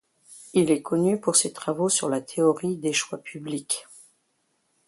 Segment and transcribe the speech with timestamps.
[0.55, 3.87] Il est connu pour ses travaux sur la théorie des choix publics.